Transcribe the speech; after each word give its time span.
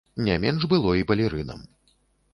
Не 0.27 0.37
менш 0.45 0.65
было 0.71 0.95
і 1.01 1.05
балерынам. 1.13 1.61